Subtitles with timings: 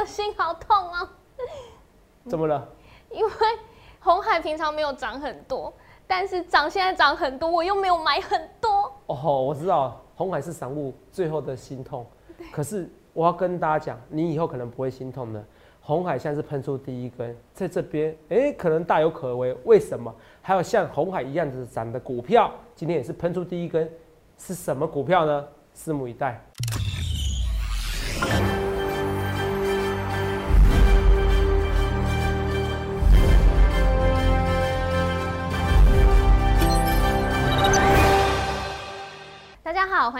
[0.00, 1.08] 的心好痛啊。
[2.26, 2.66] 怎么了？
[3.10, 3.30] 因为
[3.98, 5.72] 红海平常没有涨很多，
[6.06, 8.92] 但是涨现在涨很多，我又没有买很多。
[9.06, 12.06] 哦，我知道红海是散户最后的心痛，
[12.50, 15.44] 可是我要跟大家讲，你以后可能不会心痛的。
[15.82, 19.52] 红海现在是喷出第一根，在这边，哎，可能大有可为。
[19.64, 20.14] 为什么？
[20.40, 23.90] 还有像红海一样子涨的股票，今天也是喷出第一根，
[24.38, 25.46] 是什么股票呢？
[25.74, 26.40] 拭目以待。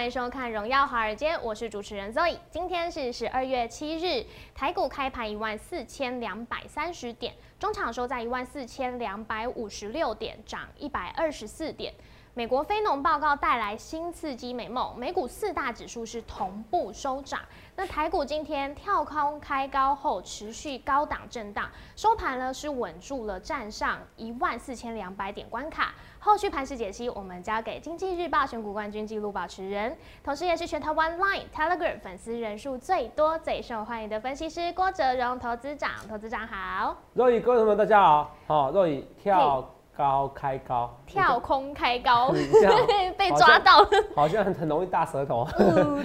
[0.01, 2.39] 欢迎收看《荣耀华尔街》，我是主持人 Zoe。
[2.51, 11.93] 今天是十二月七日，台股开盘一万四千两百三十点，中场收在一万四千两百五十六点，涨一百二十四点。
[12.33, 17.39] 美国非农报告带来新刺激，美梦美股四大指数是同步收涨。
[17.80, 21.66] 那台股今天跳空开高后，持续高档震荡，
[21.97, 25.95] 收盘呢是稳住了站上一万四千两百点关卡。
[26.18, 35.90] 后续盘势解析，我们交给经济日报选股冠军纪录保持人，同时也是全台湾 Line、Telegram 粉丝人数最多、最受欢迎的分析师郭哲荣投资长。
[36.07, 39.66] 投资长好，若雨各位朋友大家好，好若雨跳。
[40.01, 42.32] 高开高，跳空开高，
[43.18, 45.46] 被抓到了， 好像很很容易大舌头。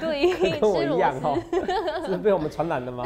[0.01, 1.39] 对，跟我一样哦，
[2.05, 3.05] 是被我们传染的吗？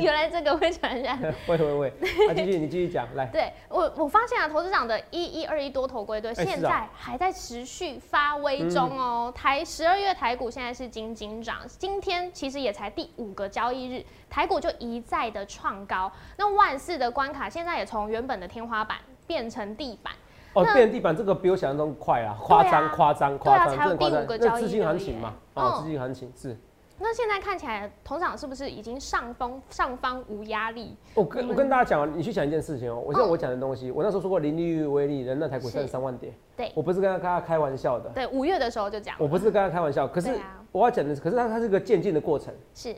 [0.00, 1.18] 原来这个会传染。
[1.46, 1.92] 会会会，
[2.26, 3.26] 那继续你继续讲来。
[3.26, 9.30] 对我我发现啊，投资长的一一二一多头归队，现在还在持续发威中哦。
[9.36, 16.10] 台十二月台股现在是金金涨，今天其实也才第五个交易日，台股就一再的创高。
[16.38, 18.96] 那万四的关卡现在也从原本的天花板。
[19.28, 20.12] 变成地板
[20.54, 26.56] 哦，变地板这个比我想象中快啊，夸张夸张夸张，才有第五个交易资金行情嘛，哦，资金行情是。
[27.00, 30.96] 那现在看起来，头场是不是已经上风上方无压力？
[31.14, 40.36] 我跟我跟大家讲你去想一件事情哦，我现在我讲的东西，我那时候说过零利率威力，人那台股三十三万点，对，我不是跟他跟他开玩笑的，对，五月的时候就讲，我不是跟他开玩笑，可是
[40.72, 42.92] 我要讲的是，可是它它是个渐进的过程，是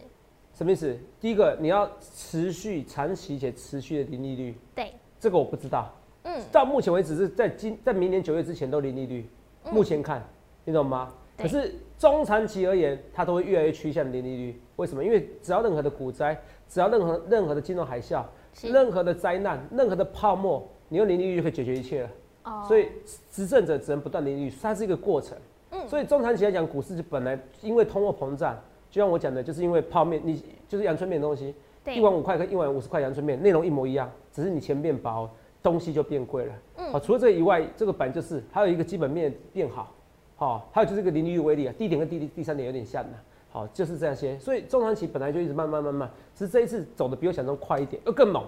[0.54, 0.96] 什么意思？
[1.20, 5.94] 第一个你要持续长期且持续的零利率，对，这个我不知道。
[6.22, 9.26] 嗯，到目前为止是在今在明年九月之前都零利率，
[9.70, 10.22] 目前看，
[10.64, 11.12] 你懂吗？
[11.36, 14.60] 可是中长期而言，它都会越来越趋向零利率。
[14.76, 15.02] 为什么？
[15.02, 16.38] 因为只要任何的股灾，
[16.68, 18.22] 只要任何任何的金融海啸，
[18.62, 22.10] 任何的灾难，任何的泡沫，你用零利率就可以解决一切了。
[22.44, 22.64] 哦。
[22.68, 22.88] 所以
[23.30, 25.38] 执政者只能不断零利率，它是一个过程。
[25.70, 25.88] 嗯。
[25.88, 28.54] 所以中长期来讲，股市就本来因为通货膨胀，
[28.90, 31.54] 就像我讲的，就是因为泡面，你就是阳春面的东西，
[31.86, 35.30] 一碗五块跟一碗五十块阳春面内容一模一样，只是你钱变薄。
[35.62, 39.92] 东西就变贵了，嗯，好，除了这以外，这个板就是还有一个基本面变好，
[40.36, 43.10] 好，还有就是个零利率威力啊，第一点跟第第三点有点像的，
[43.50, 48.42] 好，就是这样些，所以中长期本来就一直慢慢慢慢，只是这一次走的比我想中快一点，又更猛，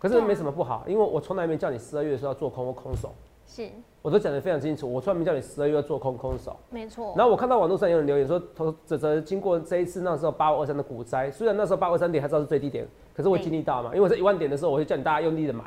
[0.00, 3.12] 可是没什么不好，因为我从来没叫你十二月的时候要做空或空手，
[3.46, 3.68] 是，
[4.02, 7.14] 我都讲得非常清楚，我从来没叫你十二月要做空空手，没错。
[7.16, 12.84] 然后我看到网络上有人留言说，投泽泽经过这一次那时候八五二三的股灾，虽然那时候八五二三点还知道是最低点，
[13.14, 15.64] 可是我经历到嘛，因为我在一万点的时候，我会叫你大家用力的买。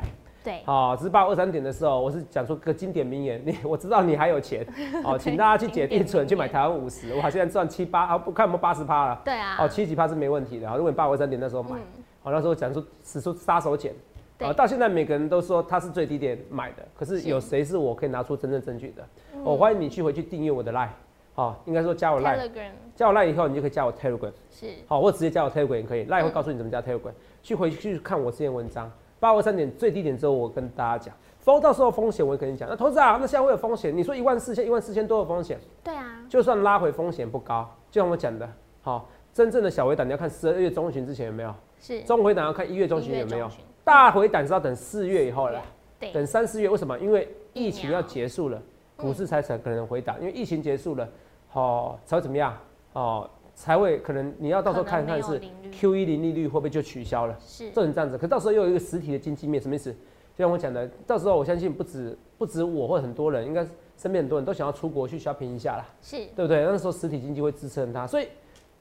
[0.49, 4.65] 对，好，只是八二三点的时候，我是讲出个经典名言，你 我知道你还有钱，
[5.03, 11.77] 好，请大家去解定存，去买台湾五十，哇，现在赚七八啊，不看我们八十趴了，对啊，哦，七几趴是没问题的，好，如果你八二三点那时候买，
[12.23, 13.91] 好，那时候讲出使出杀手锏，
[14.39, 19.07] 啊，到现在每个人都说他是最低点买的，可是有谁是我可以拿出真正证据的？
[19.43, 20.89] 我欢迎你去回去订阅我的 line，
[21.35, 22.49] 好，应该说加我 line，
[22.95, 27.11] 加我 line 以后，你就可以加我 telegram，是，好，或直接加我 telegram 也可以，line 会告诉你怎么加 telegram，
[27.43, 28.91] 去回去看我这篇文章。
[29.19, 32.69] 八二三点最低点之后，我跟大家讲，风到时候风险我也跟你讲。
[32.69, 33.96] 那投资啊，那现在会有风险。
[33.96, 38.50] 你说一万四千、一万四千多的风险，对啊，就算拉回风险不高，就像我讲的，
[38.81, 43.50] 好，真正的小回档你要看十二月中旬之前有没有，是中回档要看一月中旬有没有，
[43.84, 45.62] 大回档是要等四月以后了，
[46.00, 46.69] 对，等三四月。
[46.69, 46.97] 为什么？
[47.00, 48.62] 因为疫情要结束了，
[48.96, 51.07] 股市才才可能回档，因为疫情结束了，
[51.50, 52.57] 好才会怎么样？
[52.94, 53.30] 哦。
[53.59, 55.37] 才会可能你要到时候看看是
[55.69, 57.38] Q 一零利率会不会就取消了？
[57.45, 58.17] 是，这很这样子。
[58.17, 59.91] 可到时候又有一个实体的经济面，什么意思？
[59.91, 63.67] 就像我讲的，到时候我相信不止不止我或很多人，应该
[63.97, 66.63] 身边很多人都想要出国去 shopping 一下啦，是对不对？
[66.63, 68.29] 那时候实体经济会支撑它，所以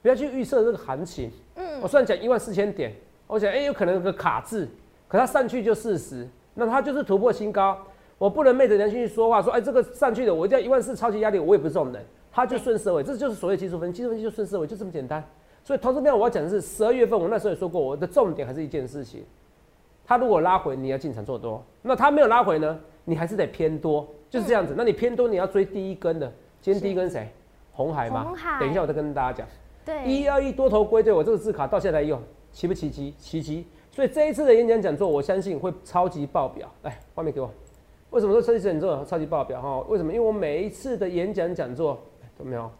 [0.01, 1.29] 不要去预设这个行情。
[1.55, 2.93] 嗯，我虽然讲一万四千点，
[3.27, 4.65] 我想哎有可能有个卡字，
[5.09, 7.77] 可它上去就四十，那它就是突破新高，
[8.17, 12.01] 我不能昧着良心去说话，说哎这个上去的我一定要一万四超级压力，我也不是这种人。
[12.39, 15.23] 它就顺势为，这就是所谓技术分析，技术分析就顺势为，就这么简单。
[15.63, 19.23] 所以投资面我要讲的是十二月份，我那时候也说过，我的重点还是一件事情，
[20.05, 24.73] 它如果拉回，你要进场做多；那它没有拉回呢，你还是得偏多，就是这样子。
[24.77, 26.31] 那你偏多，你要追第一根的，
[26.61, 27.29] 今天第一根谁？
[27.73, 28.23] 红海吗？
[28.23, 28.59] 红海。
[28.59, 29.47] 等一下我再跟大家讲。
[29.85, 30.03] 对。
[30.05, 32.21] 一二一多头归队，我这个字卡到现在用，
[32.51, 33.13] 奇不奇迹？
[33.17, 33.65] 奇迹！
[33.91, 36.71] 所以这一次的演讲讲座，我相信会超级爆表。
[36.83, 37.51] 来，画面给我。
[38.11, 39.61] 为什么说这一次讲座超级爆表？
[39.61, 40.11] 哈，为什么？
[40.11, 41.99] 因为我每一次的演讲讲座，
[42.39, 42.71] 有没有？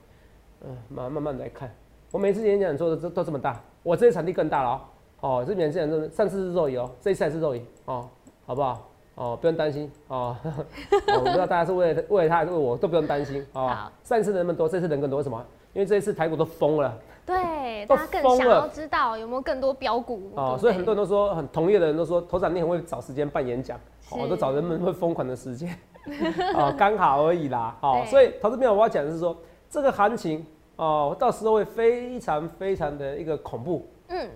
[0.66, 1.72] 嗯，慢慢慢来看。
[2.12, 4.82] 我每次演讲做的都都这么大，我这些场地更大了哦。
[5.22, 8.10] 哦，这边这样子，上次是肉椅哦，这一次还是肉椅哦，
[8.46, 8.90] 好不好？
[9.16, 10.36] 哦，不用担心 哦。
[10.44, 13.90] 我不知道大家是为了为了他还是为我，都不用担心哦。
[14.04, 15.46] 上次人那么多，这次人更多，为什么？
[15.74, 16.98] 因为这一次台股都疯了。
[17.26, 20.58] 对，大家更想要知道有没有更多标股哦。
[20.60, 23.80] 所以很多人都说，很同业的人都说，头长你很会找时间办演讲，
[24.10, 25.78] 哦，都找人们会疯狂的时间，
[26.56, 27.78] 哦，刚好而已啦。
[27.81, 29.38] 哦，所以投资面我要讲的是说，
[29.69, 30.46] 这个行情。
[30.75, 33.86] 哦，到时候会非常非常的一个恐怖。
[34.07, 34.30] 嗯，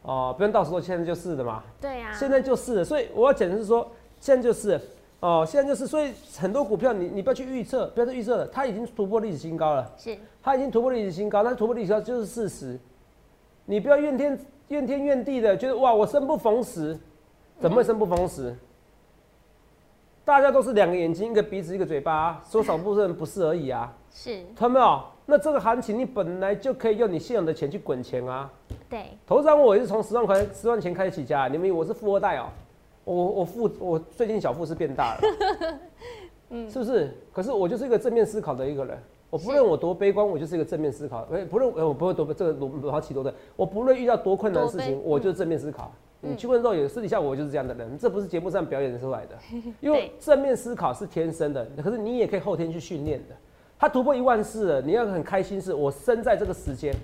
[0.00, 1.62] 哦，不用到时候，现在就是的嘛。
[1.78, 3.86] 对呀，现在就是的，所以我要讲的是说，
[4.18, 4.80] 现在就是，
[5.20, 9.92] 哦，现在就是，所以很多股票你你不要去预测，不要去预测了，它已经突破历史新高了。
[9.98, 12.80] 是，它已经突破历史新高，但是突破历史新高就是事实。
[13.66, 14.38] 你不要怨天
[14.68, 16.98] 怨天怨地的，觉得哇，我生不逢时，
[17.60, 18.56] 怎么会生不逢时？
[20.24, 23.92] 大家都是两个眼睛，一个鼻子，一个嘴巴，说少部分人不是而已啊。
[24.12, 25.02] 是，看到没有？
[25.26, 28.50] 那这个行情，你本来就可以用你现有的钱去滚钱啊。
[28.88, 31.48] 对，头上我也是从十万块、十万钱开始起家。
[31.48, 32.46] 你们以为我是富二代哦？
[33.04, 35.20] 我我富，我最近小富是变大了，
[36.50, 37.16] 嗯，是不是？
[37.32, 38.96] 可是我就是一个正面思考的一个人。
[39.28, 41.26] 我不论我多悲观，我就是一个正面思考。
[41.32, 45.90] 哎，不论我不会多这个罗罗好奇多的，我不论遇到多困难的事情，我就正面思考。
[46.24, 49.36] 你去问肉眼，私底下我就是这样的人，这不是节目上表演出来的。
[49.80, 53.34] 因为正面思考是天生的，可是你也可以后天去训练的。
[53.76, 56.94] 他突破一万四了，你要很开心，是我生在这个时间，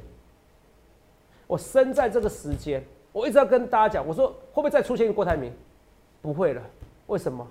[1.49, 2.81] 我生在这个时间，
[3.11, 5.53] 我一直要跟大家讲，我说会不会再出现一个郭台铭？
[6.23, 6.63] 不会了，
[7.09, 7.45] 为什么？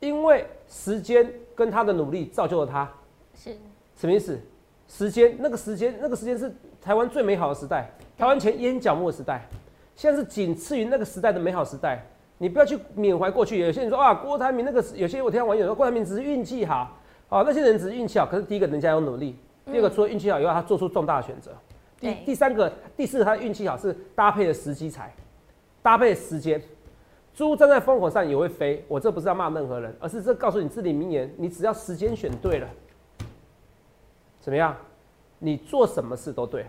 [0.00, 2.90] 因为时间跟他的努力造就了他。
[3.34, 3.54] 是
[3.96, 4.40] 什么意思？
[4.88, 6.50] 时间那个时间，那个时间是
[6.80, 9.46] 台湾最美好的时代，台湾前烟角木的时代，
[9.94, 12.04] 现在是仅次于那个时代的美好时代。
[12.38, 13.58] 你不要去缅怀过去。
[13.60, 16.98] 有些人说啊，郭台铭那个，有些我听到网友说郭台铭只是运气好。
[17.28, 21.52] 哦，那些人只是运气好，可是第一个人家有努力，第二个除了运气好以外，他做出重大的选择。
[22.00, 25.14] 第第三个、第四个，他运气好是搭配的时机才，
[25.82, 26.60] 搭配时间。
[27.32, 32.68] 猪站在风口上也会飞，我这不是要骂任何人，而是这告诉你至理名言：你只要时间选对了，
[34.40, 34.76] 怎么样？
[35.38, 36.66] 你做什么事都对，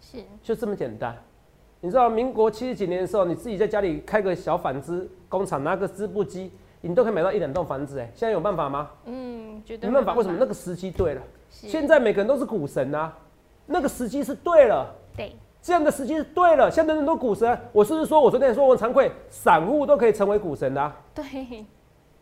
[0.00, 1.16] 是就这么简单。
[1.84, 6.50] 你知道民国七十几年的时候，你自己在家里开个小纺织工厂，拿个织布机。
[6.80, 8.88] 你都可以买到一两栋房子哎，现在有办法吗？
[9.04, 10.14] 嗯，绝对没办法。
[10.14, 10.38] 为什么？
[10.40, 11.20] 那个时机对了。
[11.50, 13.12] 现在每个人都是股神啊，
[13.66, 14.86] 那个时机是对了。
[15.14, 16.70] 对，这样的时机是对了。
[16.70, 20.92] 现在人都股神，我是不是说，我昨天说我惭愧，散户都可以成为股神的。
[21.14, 21.66] 对。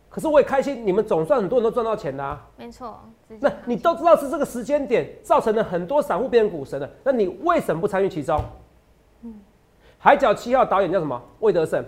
[0.09, 2.45] 可是我也开心，你们总算很多人都赚到钱啦。
[2.57, 2.99] 没错。
[3.39, 8.37] 那你都知道是这个时间点造成了很多散户变成股神了，那你为什么不参与其中？
[10.03, 10.05] 嗯。
[10.05, 11.21] 海角七号导演叫什么？
[11.39, 11.83] 魏德胜。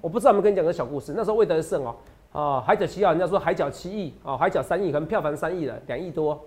[0.00, 1.14] 我不知道有没有跟你讲个小故事。
[1.16, 1.96] 那时候魏德胜哦，
[2.32, 6.38] 啊，海角七号，人家说海角七亿啊，海角三亿，可能票房三亿了，两亿多。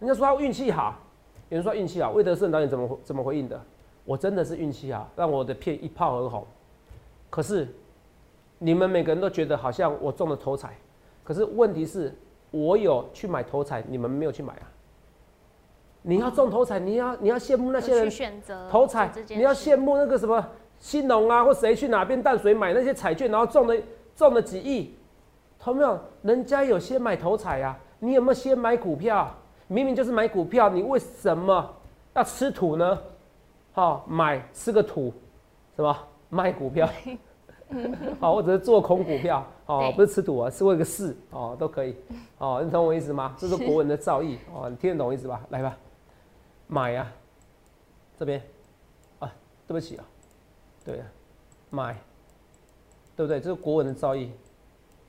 [0.00, 0.96] 人家说他运气好，
[1.50, 2.10] 有人说运气好。
[2.12, 3.60] 魏德胜导演怎么怎么回应的？
[4.04, 6.44] 我真的是运气好，让我的片一炮而红。
[7.28, 7.68] 可是
[8.58, 10.74] 你们每个人都觉得好像我中了头彩，
[11.22, 12.12] 可是问题是，
[12.50, 14.64] 我有去买头彩，你们没有去买啊。
[16.02, 20.44] 你要中头彩，你要你要羡慕那些人选择头彩，你要羡慕那个什么。
[20.78, 23.76] 新农啊，或谁去哪边淡水买那些彩券，然后中了
[24.16, 24.92] 中了几亿，
[25.56, 25.96] 同没有？
[26.22, 29.32] 人家有先买头彩呀，你有没有先买股票？
[29.68, 31.72] 明明就是买股票，你为什么
[32.14, 32.98] 要吃土呢？
[33.72, 35.14] 好，买吃个土，
[35.76, 35.96] 什么？
[36.30, 36.88] 卖股票，
[38.18, 41.94] 好，或者是做空股票，哦，不是吃土啊，是为个事，哦，都可以，
[42.38, 43.36] 哦，你懂我意思吗？
[43.38, 45.40] 这是国文的造诣，哦，你听得懂意思吧？
[45.50, 45.76] 来吧，
[46.72, 47.12] 买啊，
[48.18, 48.42] 这边，
[49.18, 49.30] 啊，
[49.66, 50.04] 对不起啊。
[50.82, 51.06] 对啊，
[51.68, 51.94] 买，
[53.14, 53.38] 对不对？
[53.38, 54.30] 这是国文的造诣，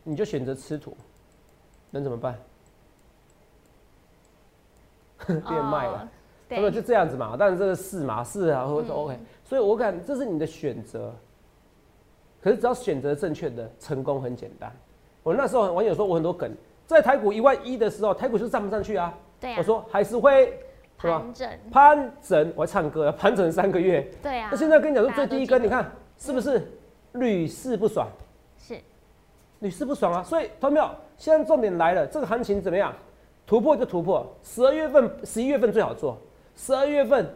[0.03, 0.95] 你就选择吃土，
[1.89, 2.37] 能怎么办？
[5.25, 6.11] 变卖了，
[6.49, 7.37] 那么就这样子嘛。
[7.39, 9.17] 但是这个是嘛是啊，或者 OK。
[9.45, 11.15] 所以我感这是你的选择，
[12.41, 14.69] 可是只要选择正确的，成功很简单。
[15.23, 16.53] 我那时候网友说我很多梗，
[16.85, 19.17] 在台股一万一的时候，台股就上不上去啊？
[19.39, 20.59] 对我说还是会。
[21.11, 24.07] 盘整，盘整，我还唱歌，盘整三个月。
[24.21, 24.49] 对啊。
[24.51, 26.61] 那现在跟你讲说最低一根，你看是不是
[27.13, 28.07] 屡试不爽？
[28.57, 28.77] 是，
[29.59, 30.23] 屡试不爽啊！
[30.23, 32.93] 所以，同学们，现在重点来了，这个行情怎么样？
[33.45, 34.25] 突破就突破。
[34.41, 36.17] 十二月份、十一月份最好做，
[36.55, 37.29] 十二月份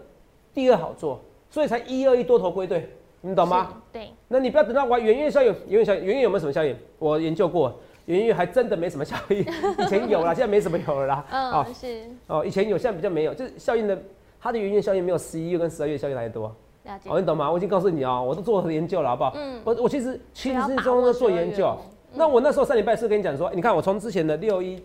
[0.53, 1.19] 第二好做，
[1.49, 2.89] 所以才一二一多头归队，
[3.21, 3.81] 你懂吗？
[3.91, 4.09] 对。
[4.29, 6.75] 那你不要等到完元月效应，元月效应，元月有没有什么效应？
[6.99, 7.77] 我研究过。
[8.07, 9.39] 元月还真的没什么效应，
[9.79, 11.25] 以前有啦，现在没什么有了啦。
[11.31, 12.03] 嗯，是。
[12.27, 13.97] 哦，以前有，现在比较没有，就是效应的，
[14.39, 16.47] 它的元月效应没有十一月跟十二月效应来的多。
[16.85, 17.51] 了解哦，你懂吗？
[17.51, 19.33] 我已经告诉你哦，我都做了研究了，好不好？
[19.35, 21.77] 嗯我我其实其实中握12在做研究。
[22.13, 24.81] 那我那时候上礼拜是跟你讲说，你看我从之前的六一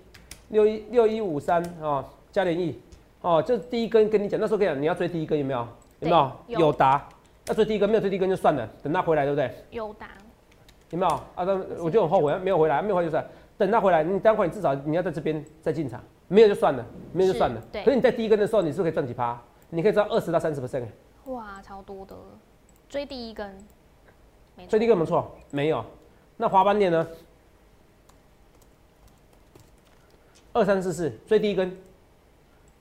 [0.48, 2.76] 六一六一五三哦，加点亿
[3.20, 5.60] 哦，这第一根跟你讲，那时候跟你讲你要追第一根有没有？
[6.00, 6.32] 有没有？
[6.48, 7.08] 有有达
[7.46, 9.54] 要追第一根，没有追第一根就算了，等他回来，对不对？
[9.70, 10.08] 有达
[10.92, 11.12] 有没有？
[11.34, 13.26] 啊，那我就很后悔，没有回来，没有回来就算。
[13.58, 17.66] 等他回来，你待会你至少你要在这边再进场，没有就算了，没有就算了是。
[17.72, 19.40] 对可是你在第一根的时候，你是可以赚几趴？
[19.70, 20.84] 你可以赚二十到三十 percent。
[21.24, 22.14] 哇，超多的，
[22.88, 23.56] 追第一根，
[24.54, 25.30] 没错第一根有没有错？
[25.50, 25.84] 没有。
[26.36, 27.06] 那华邦店呢？
[30.52, 31.74] 二三四四，追第一根，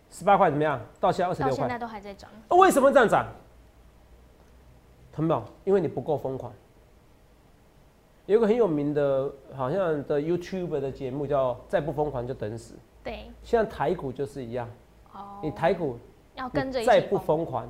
[0.10, 0.82] 十八块怎么样？
[1.00, 3.26] 到现在二十六块，到现在都还在涨，那为什么这样涨？
[5.14, 5.44] 同没有？
[5.64, 6.52] 因为你不够疯狂。
[8.28, 12.76] 有一个很有名的，好像的 YouTube 的节目叫“再不疯狂就等死。
[13.04, 14.70] 对”。，现在台股就是一样，
[15.14, 15.98] 哦，你台股
[16.36, 17.68] 要跟着再不起疯，狂，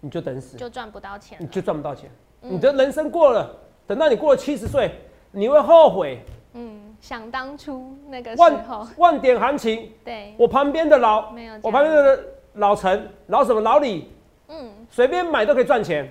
[0.00, 2.10] 你就等死，就赚不到钱，你就赚不到钱。
[2.40, 2.54] 嗯。
[2.54, 3.54] 你的人生过了，
[3.86, 4.90] 等到你过了七十岁，
[5.30, 6.18] 你会后悔。
[6.54, 14.10] 嗯，想当初那个时万候，万点行情，对，我旁边的老，没有，我旁边的老陈，老什么老李，
[14.48, 16.08] 嗯，随便买都可以赚钱。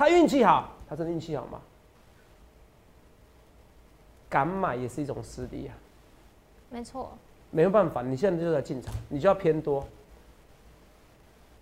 [0.00, 1.60] 他运气好，他真的运气好吗？
[4.30, 5.76] 敢买也是一种实力啊，
[6.70, 7.12] 没错，
[7.50, 9.86] 没有办法，你现在就在进场，你就要偏多，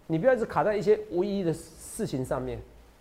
[0.06, 2.60] 你不要一直卡在一些无意义的事情上面。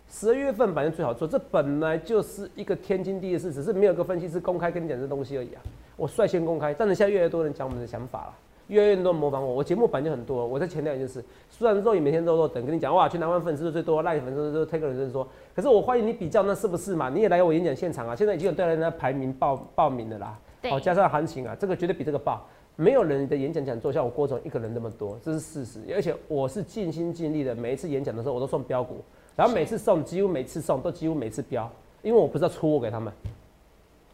[0.09, 5.61] 十二月份反正最好做，这本来就是一个天经地义的事，只是没有个分析师公开跟你讲这东西而已啊。
[5.97, 8.33] 我率先公开，但是现在越来越多人讲我们的想法了，
[8.67, 9.53] 越来越多人模仿我。
[9.55, 17.09] 我节目版就很多，我在前调一件事，虽然肉眼每天都都等跟你讲哇，去南湾粉丝最多，赖粉丝都 take 人说，可是我欢迎你比较，那是不是嘛？
[17.09, 22.45] 你也来我演讲现场啊，现在已经有对人家排名报报名的啦，对好加上行情啊，这个绝对比这个爆。
[22.79, 25.79] 没有人的演讲讲座像我郭总一个人那么多，这是事实。
[25.95, 28.97] 而且我是尽心尽力的，每一次演讲的时候我都送标股，
[29.35, 31.67] 然后每次送几乎每次送都几乎每次标，
[32.03, 33.11] 因为我不知道出货给他们。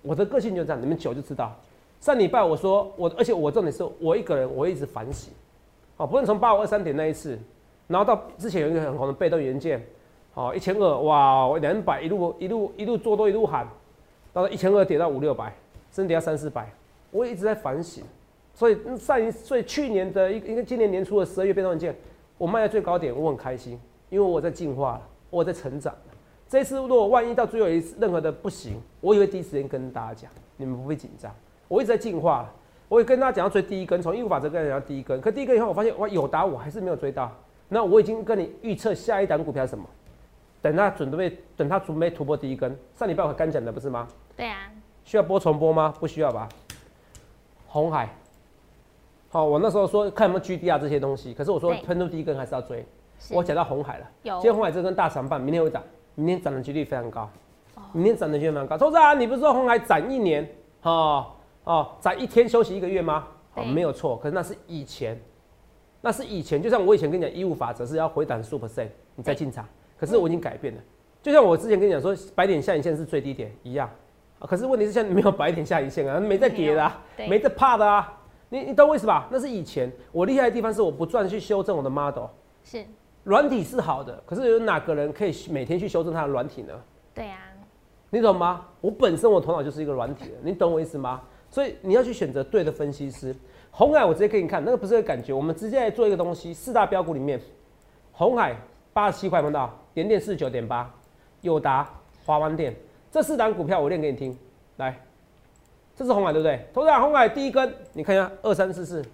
[0.01, 1.53] 我的个性就这样，你们久就知道。
[2.03, 5.31] 上礼拜我说我，而且我重点是我一个人，我一直反省。
[5.95, 7.39] 哦，不论从八五二三点那一次，
[7.87, 9.81] 然后到之前有一个很红的被动元件，
[10.33, 13.65] 哦一千二，哇，我两百一路一路一路做多一路喊，
[14.33, 15.55] 到了一千二跌到五六百，
[15.93, 16.69] 甚至跌到三四百，
[17.09, 18.03] 我也一直在反省。
[18.53, 21.95] 所以上一所以去年的一应该今年年初的十二月被动元件，
[22.37, 23.79] 我卖在最高点，我很开心，
[24.09, 25.95] 因为我在进化了，我在成长。
[26.49, 31.33] 这次如果万一到最后一次任何的不行，我也会第一时间跟大家讲，你们不会紧张。
[31.67, 32.49] 我一直在进化，
[32.89, 37.31] 我也跟大家讲要追第一根，从义务法则跟大家讲第一根，可第一根以后我发现哇有答我还是没有追到，
[37.69, 39.85] 那我已经跟你预测下一档股票是什么，
[40.61, 44.07] 等它准备等它准备突破第一根，上礼拜我刚讲的不是吗？
[44.35, 44.71] 对啊，
[45.03, 45.93] 需要播重播吗？
[45.99, 46.47] 不需要吧。
[47.67, 48.07] 红海，
[49.29, 51.81] 好，我那时候说看有没有 GDR 这些东西，可是我说对。
[51.81, 52.85] 喷出第一根还是要追。
[53.31, 54.35] 我讲到红海了，有。
[54.35, 55.81] 今天红海这根大长棒，明天会涨，
[56.15, 57.21] 明天涨的几率非常高。
[57.75, 58.77] 哦，明天涨的几率非常高。
[58.77, 60.47] 投资啊，你不是说红海涨一年，
[60.81, 61.31] 哦
[61.65, 63.27] 哦，在一天休息一个月吗？
[63.55, 65.19] 哦，没有错，可是那是以前，
[66.01, 69.65] 那是以前，就像我以前跟你讲，医务法则是要回档数 percent 你再进场，
[69.97, 70.81] 可是我已经改变了，
[71.21, 73.89] 就像我之前跟你讲说，白点下影线是最低点一样，
[74.39, 79.27] 啊可是问题是现在没有白点下影线啊，没在跌的、啊，没在怕的啊，你你懂我意思吧？
[79.31, 82.25] 那是以前我厉害的地方是我不断去修正我的 model。
[82.63, 82.83] 是，
[83.23, 86.73] 软体是好的，可是有哪个人可以每天去修正他的软体呢？
[87.13, 87.37] 对啊，
[88.09, 88.65] 你懂吗？
[88.81, 91.21] 我本身我头脑就是一个软体的，你懂我意思吗？
[91.53, 93.35] 所以你要去选择对的分析师。
[93.69, 96.51] 红海我直接给你看，那个不是个感觉，我们直接来做一个东西。
[96.51, 97.39] 四大标股里面，
[98.11, 98.55] 红海
[98.91, 100.91] 八十七块碰到，点点四十九点八，
[101.41, 101.87] 友达、
[102.25, 102.75] 华湾电
[103.11, 104.35] 这四档股票我练给你听。
[104.77, 104.99] 来，
[105.95, 106.67] 这是红海对不对？
[106.73, 109.05] 投资者红海第一根，你看一下二三四四，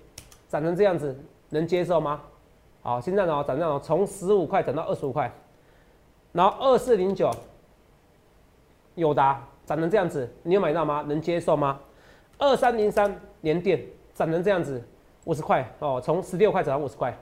[0.48, 1.14] 涨成这样子，
[1.50, 2.22] 能接受吗？
[2.82, 5.30] 好，现在呢涨这样哦，从十五块涨到二十五块，
[6.32, 7.30] 然后二四零九，
[8.96, 11.04] 友达涨成这样子，你有买到吗？
[11.06, 11.78] 能接受吗？
[12.40, 13.80] 二三零三连电
[14.16, 14.82] 涨成这样子，
[15.26, 17.16] 五十块哦，从十六块涨到五十块。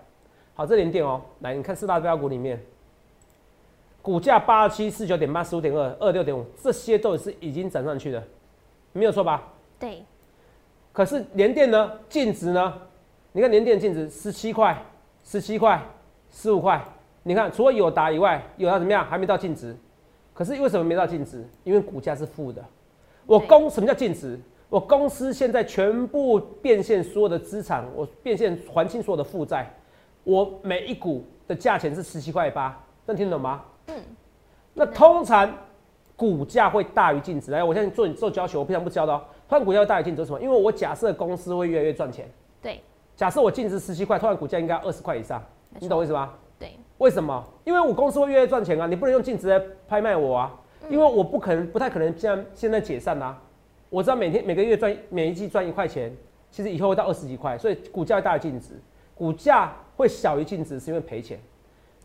[0.54, 2.58] 好，这连电哦，来你看四大标股里面，
[4.02, 8.24] 股价八十七、四九点八、十五点二、二六点五，这些都是已经涨上去的，
[8.94, 9.44] 没有错吧？
[9.78, 10.04] 对，
[10.94, 12.74] 可是联电呢，净值呢？
[13.34, 14.82] 你看联电净值十七块、
[15.24, 15.80] 十七块、
[16.32, 16.82] 十五块。
[17.24, 19.06] 你看，除了友达以外，友达怎么样？
[19.06, 19.76] 还没到净值。
[20.34, 21.46] 可是为什么没到净值？
[21.66, 22.64] 因为股价是负的。
[23.26, 24.40] 我对公什么叫净值？
[24.70, 29.72] 我公司现在全部变现所有的资产，我变现还清所有的负债，
[30.24, 33.64] 我每一股的价钱是十七块八，这样听得懂吗？
[33.88, 33.96] 嗯，
[34.74, 35.50] 那通常
[36.18, 37.50] 股价会大于净值。
[37.50, 39.22] 来，我现在做做教学，我平常不教的哦。
[39.48, 40.42] 突然股价会大于净值，为什么？
[40.42, 42.30] 因为我假设公司会越来越赚钱。
[42.62, 42.82] 对，
[43.16, 45.42] 假设我净值十七块，突然股价应该二十块以上，
[45.80, 46.34] 你懂我意思吗？
[46.60, 47.42] 对，为什么？
[47.64, 50.54] 因为我公司会越来越赚钱啊，你不能用净值来拍卖我啊，
[50.90, 53.42] 因为我不可能，不太可能现在现在解散啊。
[53.90, 56.12] 我知道每天每个月赚每一季赚一块钱，
[56.52, 58.74] 其实以后会到二十几块，所以股价大于净值，
[59.16, 61.40] 股价会小于净值是因为赔钱。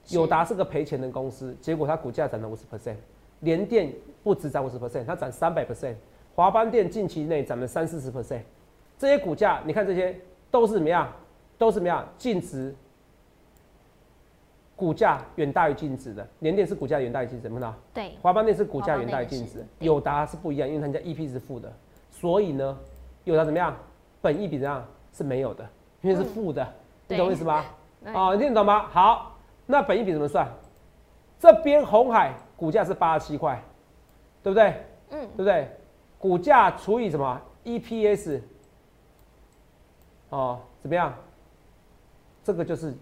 [0.08, 2.96] 友达是个赔钱的公司，结果它股价涨了五十 percent，
[3.40, 5.94] 联电不止涨五十 percent，它涨三百 percent，
[6.34, 8.40] 华邦电近期内涨了三四十 percent，
[8.98, 10.16] 这些股价你看这些
[10.50, 11.12] 都是怎么样？
[11.56, 12.08] 都是怎么样？
[12.18, 12.74] 净值
[14.82, 17.72] 股价远大于净值的，联电是股价远大于净值，有没有？
[17.94, 21.72] 对，华邦电是股价远大于净值，友达是不一样，因为它家 EP 是负的，
[22.10, 22.76] 所以呢，
[23.22, 23.76] 友达怎么样？
[24.20, 24.84] 本益比怎样？
[25.12, 25.64] 是没有的，
[26.00, 26.66] 因为是负的，
[27.06, 27.64] 你懂我意思吗？
[28.12, 28.88] 啊，你听懂吗？
[28.88, 29.38] 好。
[29.66, 30.48] 那本益比怎么算？
[31.38, 33.62] 这边红海股价是八十七块，
[34.42, 34.74] 对不对？
[35.10, 35.68] 嗯，对不对？
[36.18, 38.40] 股价除以什么 EPS？
[40.30, 41.14] 哦，怎么样？
[42.42, 42.92] 这个就是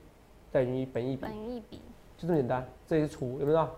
[0.52, 1.22] 等于本益比。
[1.22, 1.80] 本益比
[2.16, 3.68] 就这么简单，这也是除，有没有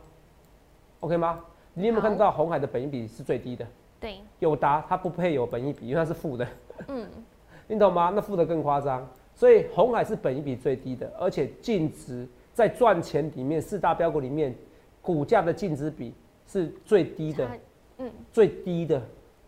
[1.00, 1.40] ？OK 吗？
[1.74, 3.66] 你有没有看到红海的本一比是最低的？
[4.00, 4.18] 对。
[4.38, 6.46] 友达它不配有本一比，因为它是负的。
[6.88, 7.06] 嗯。
[7.68, 8.12] 你懂吗？
[8.14, 12.28] 那负的更夸张，所以红海是本一比最低的，而且净值。
[12.54, 14.54] 在赚钱里面，四大标股里面，
[15.00, 16.12] 股价的净值比
[16.46, 17.48] 是最低的，
[17.96, 19.00] 嗯，最低的，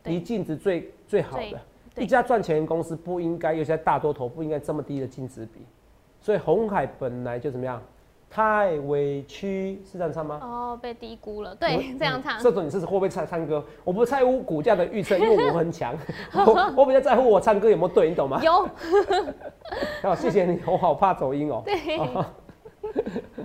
[0.04, 1.60] 离净值最最好的。
[2.02, 5.60] 一家赚钱的公司不应该，有些大多头不应该这么低的净值比。
[6.24, 7.82] 所以红海本来就怎么样，
[8.30, 10.40] 太委屈，是这样唱吗？
[10.42, 12.40] 哦，被低估了，对， 这样唱。
[12.42, 13.62] 这种你是会不会唱唱歌？
[13.84, 15.94] 我不在乎股价的预测，因为我很强。
[16.32, 18.40] 我我比较在乎我唱歌有没有对，你懂吗？
[18.42, 18.66] 有。
[20.00, 21.62] 好，谢谢你，我好怕走音哦。
[21.62, 21.76] 对。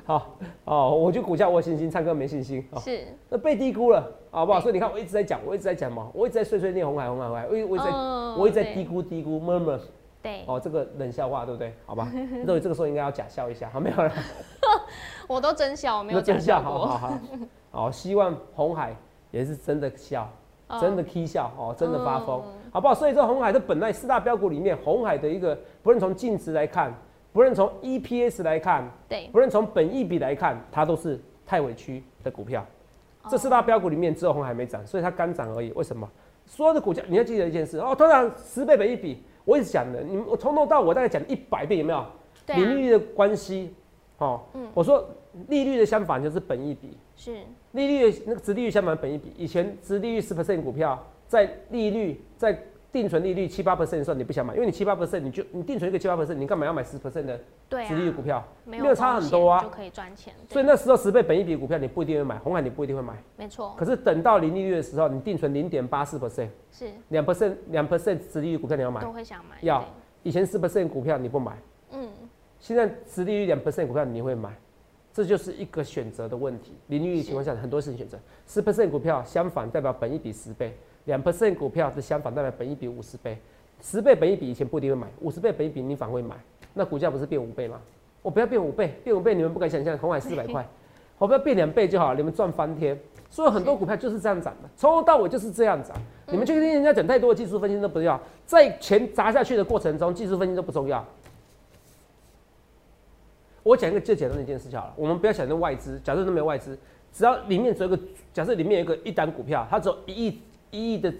[0.05, 2.65] 好哦，我就股价我有信心，唱歌没信心。
[2.77, 4.62] 是，那被低估了，好不好？
[4.62, 7.91] 所以你看，我一直在讲，我一直在讲嘛，我一直在碎碎念红海，红海，红海，我我一直在，
[8.38, 9.79] 我一直在低估，低估，murmur。
[10.21, 11.73] 对，哦，这个冷笑话，对不对？
[11.85, 14.11] 好吧，认为这个时候应该要假笑一下，好没有了。
[15.27, 16.61] 我都真笑，我没有假笑。
[16.61, 17.19] 好好好，
[17.71, 18.95] 好，希望红海
[19.31, 20.29] 也是真的笑，
[20.79, 22.94] 真的 k 笑哦，真的发疯，好不好？
[22.94, 26.94] 所以这红海的本来四大标股里面，红海的一个，不论从净值来看。
[27.31, 32.65] 不论从 EPS 来看，对，不论从本益比来看，它都是太委屈的股票。
[33.29, 35.72] 这四大标股里面只有红海没涨，所以它刚涨而已。
[35.74, 36.09] 为什么？
[36.48, 42.05] 所有的股价你要记得一件事哦，通常十倍本益比，我一直讲的，你们我从头到尾大概讲一百遍，有没有？
[42.55, 43.74] 利率的关系，
[44.20, 45.03] 哦，嗯，我说
[45.48, 47.35] 利率的相反就是本益比，是
[47.72, 49.33] 利率的那个值利率相反本益比。
[49.35, 52.64] 以前值利率十 percent 股票，在利率在。
[52.91, 57.39] 定存利率七八 percent 的时候，你不想买，因为你七八 percent，你就你定存一个七八 percent，你干嘛要买十 percent 的
[57.87, 58.43] 殖利率股票？
[58.65, 60.33] 没有差很多啊，就可以赚钱。
[60.47, 63.13] 所以那时候十倍本一笔股票，你不一定会买，红海你不一定会买。
[63.37, 63.75] 没错。
[63.77, 69.01] 可是等到零利率的时候，你定存零点八四 percent，是两 percent 两 percent 殖利率股票你要买？
[69.01, 69.57] 都会想买。
[69.61, 69.85] 要，
[70.23, 71.57] 以前四 percent 股票你不买，
[71.91, 72.09] 嗯，
[72.59, 74.49] 现在殖利率两 percent 股票你会买，
[75.13, 76.73] 这就是一个选择的问题。
[76.87, 80.75] 零利率情况下，很多事情选择，十 percent 股票相反代表本一比十倍，
[81.09, 83.35] 两 percent 股票是相反代表本一比五十倍。
[83.81, 86.35] 十倍本一比以前不一定会买，五十倍本一比你反会买，
[86.74, 87.81] 那股价不是变五倍吗？
[88.22, 90.63] 我不要变五倍，变五倍你们不敢想象，红海四百块，
[91.17, 92.98] 我不要变两倍就好，你们赚翻天。
[93.31, 95.95] 所以很多股票就是这样涨的，从头到尾就是这样涨。
[96.27, 101.03] 你们去听人家讲太多的技术分析都不要，在钱砸下去的过程中，技术分析都不重要。
[103.63, 106.77] 我讲一个最简单的一件事就好了，我们不要想那外资，假设都没有外资，
[107.13, 108.00] 只要里面只有一个，
[108.33, 110.41] 假设里面有一个一单股票，它只有一亿
[110.72, 111.14] 一亿的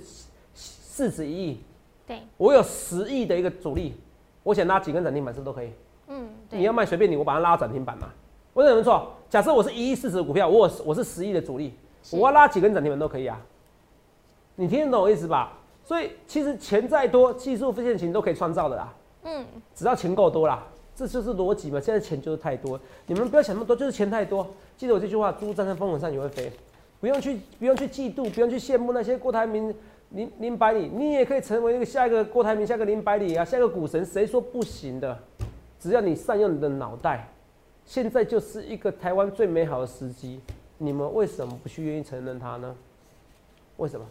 [0.56, 1.58] 市值一亿。
[2.08, 3.94] 对我有十亿的一个主力，
[4.44, 5.70] 我想拉几根涨停板是不是都可以？
[6.08, 8.10] 嗯，你要卖随便你，我把它拉涨停板嘛。
[8.54, 9.12] 我怎么错？
[9.30, 11.74] 假设我是一亿市值的股票，我我是十亿的主力，
[12.12, 13.40] 我要拉几根涨停板都可以啊。
[14.56, 15.54] 你听得懂我意思吧？
[15.86, 18.94] 所以其实钱再多，技术分线型都可以创造的啦。
[19.24, 20.64] 嗯，只要钱够多啦，
[20.96, 21.80] 这就是逻辑嘛。
[21.80, 24.48] 现在钱就是太多，你们不要想那么多，就是钱太多。
[24.78, 26.52] 记得我这句话：猪站在风口上也会飞，
[27.00, 29.74] 不用去不用去嫉妒，不用去羡慕那些郭台铭。
[30.12, 35.16] 林林百里，你也可以成为那个下一个郭台铭，下一个林百里啊，下一个股神，谁说不行的？
[35.80, 37.28] 只要你善用你的脑袋，
[37.86, 40.40] 现在就是一个台湾最美好的时机。
[40.80, 42.76] 你们为什么不去愿意承认它呢？
[43.78, 44.06] 为什么？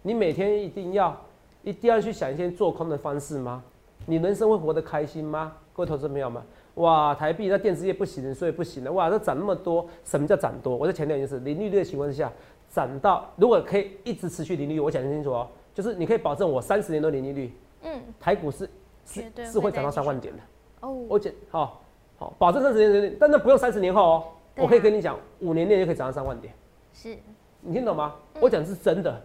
[0.00, 1.14] 你每天一定要
[1.62, 3.62] 一定要去想一些做空的方式吗？
[4.06, 5.58] 你人生会活得开心吗？
[5.74, 6.42] 各位投资朋友们，
[6.78, 8.90] 哇，台币那电子业不行，所以不行了。
[8.90, 10.74] 哇，这涨那么多，什么叫涨多？
[10.74, 12.32] 我在强调一件事：零利率的情况之下。
[12.70, 17.50] 涨到如果可以一直持续零利率，我讲清楚哦，就是你可以保证我三十年都零利率，
[17.82, 18.68] 嗯，台股是
[19.06, 20.42] 是是会涨到三万点的
[20.80, 20.92] 哦。
[21.08, 21.80] 我讲好
[22.18, 24.24] 好保证三十年，但那不用三十年后哦，
[24.56, 26.52] 我可以跟你讲，五年内就可以涨到三万点。
[26.92, 27.16] 是，
[27.62, 28.14] 你听懂吗？
[28.38, 29.18] 我讲是真的。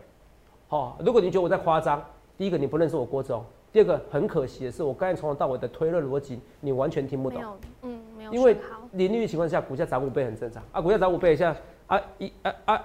[0.69, 2.01] 好，如果你觉得我在夸张，
[2.37, 7.43] 第一个你不认识我郭总，第二个很可惜的是，我刚才从头到尾的推论逻辑你完全听不懂。
[7.81, 7.99] 嗯。
[8.15, 8.55] 没有因为
[8.93, 12.81] 零利率情况下，股价涨五倍很正常啊，股价涨五倍，现在啊一啊啊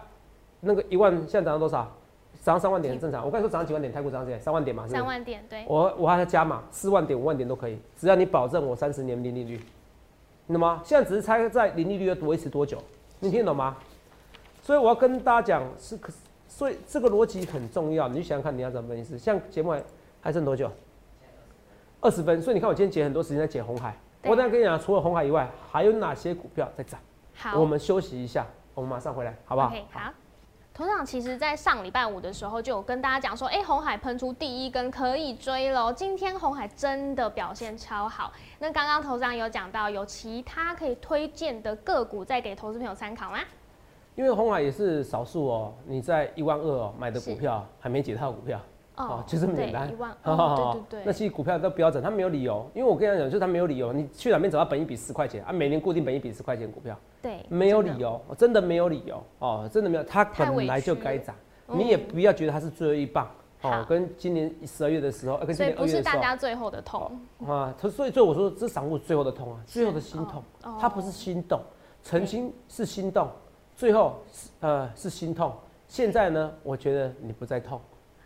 [0.61, 1.89] 那个一万现在涨到多少？
[2.43, 3.25] 涨到三万点很正常。
[3.25, 4.41] 我刚才说涨到几万点，太股涨到几点？
[4.41, 9.61] 三万点嘛，三万点，对，我我还要加码，四万点、五万点都可以，只要你保证我三十年零利率，
[10.47, 12.79] 那么现在只是猜在零利率要维持多久，
[13.21, 13.77] 你听得懂吗？
[14.63, 16.13] 所以我要跟大家讲，是可，
[16.47, 19.19] 所以这个逻辑很重要，你想想看你要怎么分析。
[19.19, 19.75] 像节目
[20.21, 20.71] 还还剩多久？
[22.03, 22.43] 二十分。
[22.43, 27.01] 所以你看我今天解很多时间在解红海，我等下跟你讲，除了红海以外，还有哪些股票在涨？
[27.35, 30.13] 好，我们休息一下，我们马上回来，好不好 OK，好。
[30.75, 35.91] 头长其实，在上礼拜五的时候就有跟大家讲说，哎、红海喷出第一根可以追喽。
[35.91, 38.31] 今天红海真的表现超好。
[38.59, 43.39] 那刚刚头长有讲到，有其他可以推荐的个股，再给投资朋友参考吗？
[44.15, 48.61] 因为红海也是少数哦，你在一万二哦买的股票还没解套股票。
[48.99, 49.91] 哦，就这么简单。
[49.91, 53.93] 一万，好好哦， 好对对对，那其实股票都标准，它没有理由，因为我跟你讲，就是它没有理由。
[53.93, 55.53] 你去哪边找到本一比十块钱啊？
[55.53, 60.03] 每年固定本一比十块钱股票，对，没有理由，真的没有理由哦，真的没有。
[60.05, 61.35] 它本来就该涨，
[61.69, 63.31] 嗯你也不要觉得它是最后一棒
[63.63, 63.85] 哦。
[63.89, 71.61] 跟今年十二月的时候，呃跟今所以不是大年二月的时候家最后的痛，啊，它所以所以我说这是散户最后的痛啊，最后的心痛哦，它不是心动，
[72.03, 73.29] 曾经是心动，
[73.77, 75.53] 最后是呃是心痛，
[75.87, 77.81] 现在呢，我觉得你不再痛。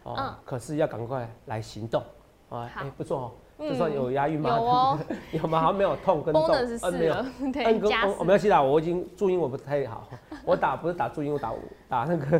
[0.04, 2.02] 哦，嗯可是要赶快来行动
[2.48, 2.68] 啊！
[2.74, 4.50] 好哎、不错哦，嗯这算有押韵吗？
[4.50, 4.98] 有哦
[5.32, 5.60] 有吗？
[5.60, 6.44] 好像没有痛跟动
[6.82, 7.14] 呃没有。
[7.40, 10.08] 嗯对，跟加我我没有记啦，我已经注音我不太好，
[10.44, 11.52] 我打不是打注音，我打
[11.88, 12.38] 打那个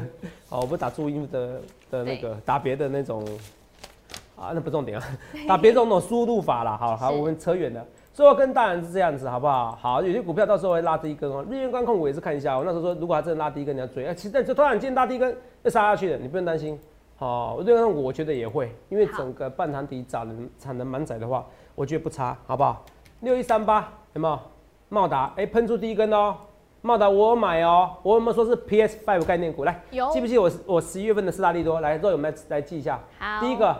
[0.48, 3.24] 哦，我不是打注音的的那个打别的那种
[4.36, 5.04] 啊，那不重点啊，
[5.46, 6.76] 打别种那种输入法啦。
[6.76, 7.84] 好好，我们扯远了。
[8.14, 9.74] 所以我跟大人是这样子，好不好？
[9.80, 11.42] 好，有些股票到时候会拉低一根哦。
[11.48, 14.04] 日元光控我也是看一下，我那时候说，如果它真的拉低一根，你要追。
[14.06, 16.78] 哎、其实这突然间拉低一根又杀下去了，你不用担心。
[17.22, 22.84] 好，日元光控我觉得也会，因为整个半导体产能产能满载的话，我觉得不差，好不好？
[23.20, 24.36] 六一三八有没有？
[24.88, 26.34] 茂达哎，喷出第一根哦。
[26.80, 29.62] 茂达我有买哦，我有没有说是 PS Five 概念股？
[29.62, 31.80] 来，有记不记得我我十一月份的四大利多？
[31.80, 32.98] 来，肉友们来来记一下。
[33.20, 33.72] 好，第一个，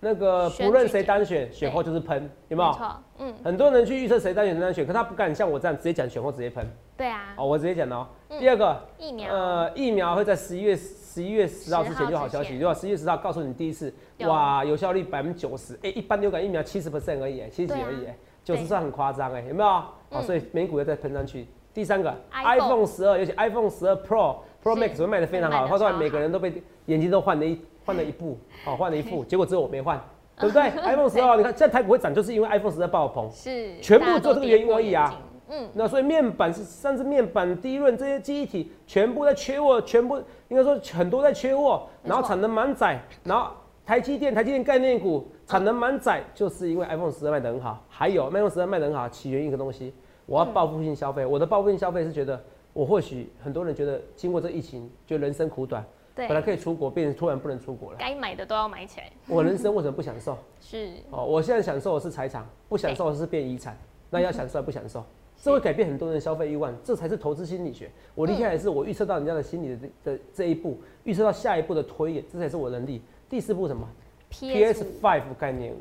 [0.00, 2.74] 那个不论谁单选，选后就是喷，有没有？
[2.74, 6.70] 错，嗯，很多人去预测谁单选谁单选，可他不敢像我这样直接讲选后直接喷。
[6.94, 8.06] 对啊，哦，我直接讲哦。
[8.28, 10.76] 嗯第二个，疫苗，呃，疫苗会在十一月
[11.12, 12.74] 十一月十号之前就好消10号之前息，对吧？
[12.74, 19.68] 十一月十号告诉你第一次，哇，有效率百分之九十，哎，一般流感疫苗七十 percent 而已，哎七十而已，哎，九十对算很夸张，哎，有没有？
[19.68, 21.46] 哦，嗯所以美股要再喷上去。
[21.74, 30.02] 第三个 iPhone，iPhone 十二，尤其 iPhone 十二 Pro、Pro Max 会卖的非常好，卖得超后来每个人都被眼睛都换了一换了一部，好， 换了一副，结果只有我没换，
[30.38, 33.30] 对不对？iPhone 十二，你看现在台股会涨，就是因为 iPhone 十二爆棚。
[33.30, 35.14] 是全部做这个原因而已啊。
[35.54, 40.16] 嗯，那所以面板是甚至面板、低润这些记忆体全部在缺货，全部
[40.48, 43.50] 应该说很多在缺货，然后产能满载，然后
[43.84, 49.92] 台积电、台积电概念股产能满载，就是因为 iPhone 十二卖得很好，还有 iPhone 十二卖得很好，起源于一个东西，
[50.24, 51.26] 我要报复性消费。
[51.26, 55.84] 我的报复性消费是觉得，我或许很多人觉得经过这疫情，觉得人生苦短，
[56.14, 57.98] 对本，来可以出国，变成突然不能出国了。
[58.00, 60.38] 该买的都要买起来，我人生为什么不享受？
[60.62, 63.76] 是，哦，我现在享受的是财产，不享受的是变遗产。
[64.14, 65.02] 那要享受还不享受，
[65.42, 67.90] 这会改变很多人的消费欲望，这才是投资心理学。
[68.14, 73.02] 我厉害的是我预测到人家的心理的这的这一步，预测到下一步的推演，这才是我能力。
[73.28, 73.84] 第四步什么
[74.30, 75.74] PS？PS Five 概念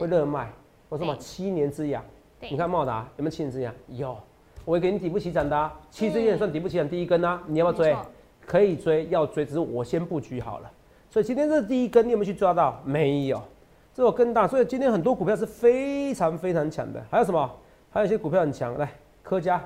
[0.00, 0.50] 会热卖。
[0.88, 2.02] 我说嘛，七年之痒。
[2.40, 3.74] 你看茂达有没有七年之痒？
[3.88, 4.16] 有。
[4.64, 7.94] 我会给你底部起涨的、啊，七之前算底部起涨第一根啊，你要不要追？
[8.46, 10.72] 可以追，要追，只是我先布局好了。
[11.10, 12.80] 所以今天这第一根，你有没有去抓到？
[12.82, 13.42] 没有，
[13.92, 14.48] 这我更大。
[14.48, 17.04] 所以今天很多股票是非常非常强的。
[17.10, 17.50] 还有什么？
[17.90, 18.90] 还有一些股票很强，来
[19.22, 19.64] 科家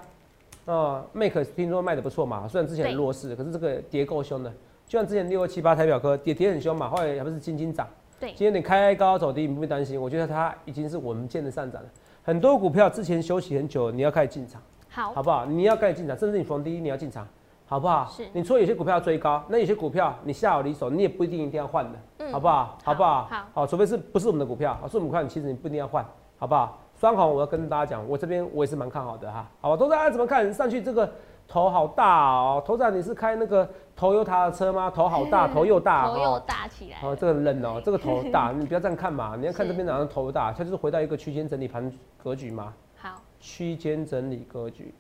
[0.66, 4.52] 啊，Make 听说卖的不错嘛，虽然之前很弱势，可是这个跌够凶的。
[4.86, 7.86] 就像之前六二七八台表科跌跌很凶嘛，后来还不是轻轻涨。
[8.20, 10.00] 对今天你开高走低，你不必担心。
[10.00, 11.88] 我觉得它已经是稳健的上涨了。
[12.22, 14.62] 很多股票之前休息很久，你要开始进场。
[14.88, 15.44] 好，好不好？
[15.44, 17.26] 你要开始进场，甚至你逢低你要进场，
[17.66, 18.10] 好不好？
[18.10, 22.78] 是你除了有些股票要追高，那有些股票你下好离手，你也不一定一定要换的，嗯好不好？
[22.84, 23.24] 好不好？
[23.24, 26.04] 好好，除非是不是我们的股票，是我们股票，你其实你不一定要换，
[26.38, 26.80] 好不好？
[26.98, 29.76] 双红我要跟大家讲，我这边我也是蛮看好的哈，好吧？
[29.76, 30.52] 都大家怎么看？
[30.52, 31.10] 上去这个
[31.46, 34.90] 头好大哦，头长你是开那个头油塔的车吗？
[34.90, 44.94] 头好大，头又大，头又哦大起来哦，了，这个冷哦，这个头大， 你不要这样看嘛，你要看是这边哪张头大，它就是回到一个区间整理盘格局嘛，好，区间整理格局。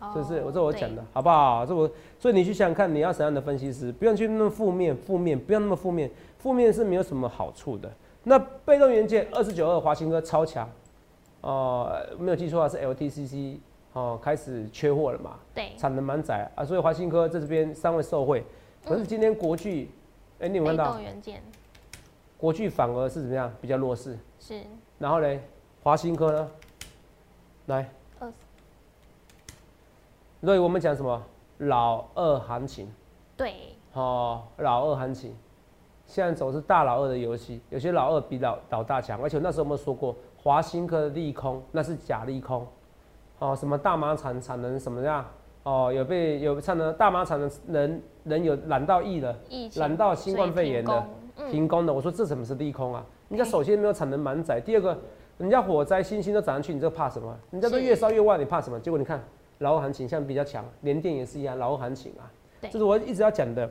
[0.00, 0.42] 哦是不是？
[0.42, 1.64] 我这我讲的，好不好？
[1.66, 1.88] 这我，
[2.18, 7.90] 所以你去想想看，你要什么样的分析师，不要去那么负面，负面不要那么负面，负面是没有什么好处的。
[8.24, 10.66] 那被动元件二十九二华新哥超强，
[11.42, 13.58] 哦、没有记错啊，是 LTCC
[13.92, 18.44] 哦、开始缺货了嘛，对，产能满载啊，所以华新科在这边三位受惠。
[18.84, 19.90] 可是今天国巨，
[20.38, 20.92] 哎、你有看到？
[20.92, 21.42] 动元件。
[22.38, 23.52] 国巨反而是怎么样？
[23.60, 24.18] 比较弱势？
[24.38, 24.62] 是。
[24.98, 25.40] 然后呢，
[25.82, 26.50] 华新科呢？
[27.66, 27.90] 来。
[28.18, 28.32] 二，
[30.42, 31.22] 所以我们讲什么？
[31.58, 32.90] 老二行情，
[33.36, 35.36] 对，哦，老二行情，
[36.10, 42.66] 现在走是大老二的游戏，有些老二比老老大强，而且那时候我们说过，华新科的利空那是假利空，
[43.38, 45.24] 哦，什么大麻产产能什么样，
[45.62, 49.36] 哦，有被有产能大麻产能人人有染到疫了，
[49.74, 51.06] 染到新冠肺炎的
[51.48, 53.06] 停工的，我说这怎么是利空啊？
[53.28, 54.98] 人家首先没有产能满载，第二个
[55.38, 57.32] 人家火灾星星都涨上去，你这怕什么？
[57.52, 58.80] 人家都越烧越旺，你怕什么？
[58.80, 59.22] 结果你看。
[59.60, 62.24] 老二行情现在比较强，连电也是一样，老二行情啊，
[62.62, 63.70] 这是我一直要讲的。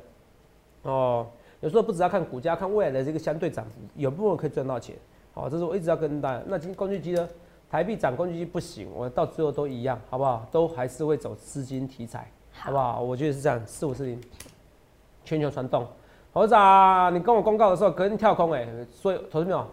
[0.83, 1.25] 哦，
[1.61, 4.95] 有时候不只要看股价，看未来的这个相对涨幅，有部分可以赚到钱。
[5.33, 6.41] 好，这是我一直要跟大家。
[6.47, 7.27] 那今天工具机呢？
[7.69, 10.47] 台币涨，工具机不行，我到最后都一样，好不好？
[10.51, 13.01] 都还是会走资金题材，好不好？
[13.01, 14.19] 我觉得是这样，四五四零，
[15.23, 15.85] 全球传动。
[16.33, 19.67] 猴子啊，你跟我公告的时候，隔天跳空哎，所以投资没有？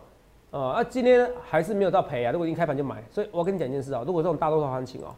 [0.51, 2.33] 呃，啊，今天还是没有到赔啊。
[2.33, 5.15] 如果一开盘就买，所以我跟你讲一件事啊，如果这种大多头行情哦。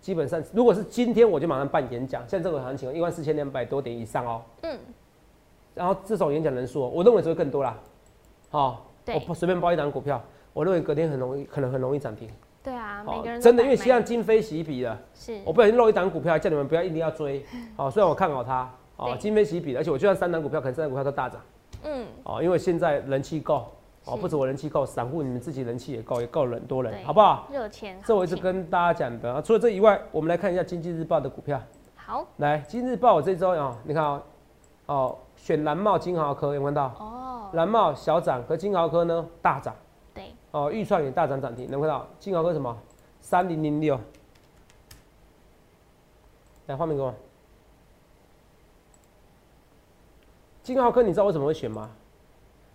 [0.00, 4.42] 基本上，如果是今天我就马上办演讲，像这种行情一万四千两百多点以上哦。
[4.62, 4.78] 嗯。
[5.78, 7.74] 然后这种演讲人数，我认为只会更多啦。
[8.50, 10.20] 好，我不随便包一档股票，
[10.52, 12.28] 我认为隔天很容易，可能很容易涨停。
[12.62, 14.98] 对啊，每个人真的，因为现在今非昔比了。
[15.14, 15.40] 是。
[15.46, 17.44] 我不小心漏一档股票，叫你们不要一定要追。
[17.76, 21.40] 好，虽然我看好它，哦，今非昔比，而且我就算三档股票，可能三档股票都大涨。
[21.84, 22.06] 嗯。
[22.24, 23.66] 哦，因为现在人气够。
[24.04, 27.46] 哦，不止我人气够，散户你们自己人气也够，也够人多人，好不好？
[27.52, 27.98] 热钱。
[28.06, 29.30] 这我一直跟大家讲的。
[29.30, 31.60] 啊除了这以外，我们来看一下经济日报的股票。
[31.94, 32.26] 好。
[32.38, 34.22] 来，经济日报这周啊，你看啊，
[34.86, 36.86] 哦，选蓝帽金豪科有看到？
[36.98, 37.50] 哦。
[37.54, 39.74] 蓝茂小涨，和金豪科呢大涨。
[40.12, 40.34] 对。
[40.50, 42.06] 哦，预算也大涨涨停，能看到？
[42.18, 42.76] 金豪科什么？
[43.20, 43.98] 三零零六。
[46.66, 47.14] 来，画面给我。
[50.62, 51.88] 金豪科，你知道为什么会选吗？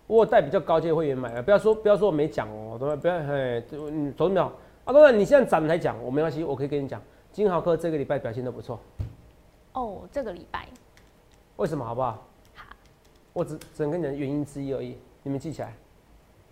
[0.06, 2.96] 我带比较高阶会员买啊，不要说不要说我没讲哦，对吧？
[2.96, 4.46] 不要嘿，嗯，懂没有？
[4.84, 7.00] 啊，当然你现在涨才讲，我没关系，我可以跟你讲，
[7.32, 8.78] 金豪科这个礼拜表现都不错。
[9.72, 10.68] 哦，这个礼拜。
[11.56, 11.84] 为什么？
[11.84, 12.22] 好不好？
[13.34, 13.40] 好。
[13.40, 15.74] 我只只能跟你讲原因之一而已，你们记起来。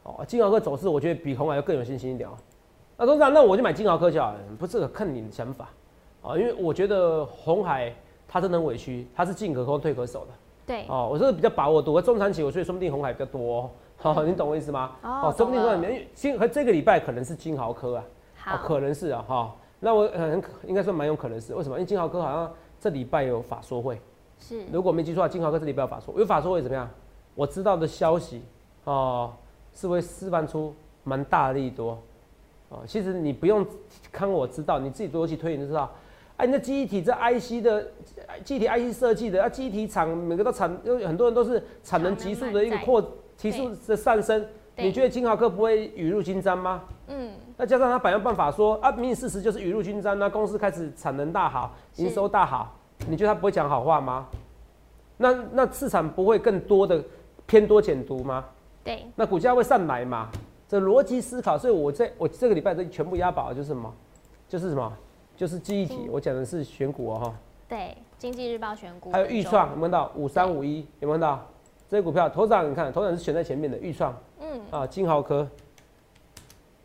[0.03, 2.33] 哦，金豪科走势，我觉得比红海要更有信心一点哦。
[2.97, 5.69] 那董事长，那我就买金豪科就好了，不是看你的想法
[6.23, 7.95] 啊，因为我觉得红海
[8.27, 10.33] 它真的很委屈，它是进可攻退可守的。
[10.67, 14.97] 对哦，我是比较把握多，中长期我所以说不定红海比较多，好， 你懂我意思吗？
[15.03, 18.05] 哦，说不定说面金和这个礼拜可能是金豪科啊，
[18.37, 21.77] 好，可能是啊，哈，那我很应该说蛮有可能是，为什么？
[21.77, 24.01] 因为金豪科好像这礼拜有法说会，
[24.43, 26.91] 是，如果没记错，金豪科这里不要法说，有法说会怎么样？
[27.35, 28.43] 我知道的消息
[28.85, 29.33] 哦，
[29.73, 30.75] 是会释放出
[31.05, 31.97] 蛮大的利多，
[32.69, 33.65] 哦，其实你不用
[34.11, 35.91] 看我知道，你自己多去推你就知道。
[36.39, 37.87] 哎，那记忆体这 IC 的
[38.43, 43.01] 记忆体 IC 设计的啊，记忆体厂每个都产，因为很多人都是产能急速的一个扩
[43.39, 44.45] 提速的上升。
[44.77, 46.83] 你觉得金豪科不会雨露均沾吗？
[47.07, 47.31] 嗯。
[47.57, 52.75] 那加上他百样办法说啊，明明事实就是雨露均沾那公司开始产能大好，营收大好，
[53.09, 54.27] 你觉得他不会讲好话吗？
[55.17, 57.03] 那那市场不会更多的
[57.47, 58.45] 偏多减毒吗？
[58.83, 59.07] 对。
[59.15, 60.29] 那股价会上来嘛？
[60.69, 63.93] 这逻辑思考，所以我这我这个礼拜都全部押宝就是什么？
[64.49, 64.93] 就是什么？
[65.37, 67.35] 就是记忆体，我讲的是选股哦哈。
[67.69, 69.11] 对，经济日报选股。
[69.13, 70.87] 还有预创，有没有到五三五一？
[71.01, 71.41] 有没有到
[71.89, 72.29] 这些股票？
[72.29, 74.15] 头涨你看，头涨是选在前面的预创。
[74.41, 74.61] 嗯。
[74.71, 75.47] 啊，金豪科。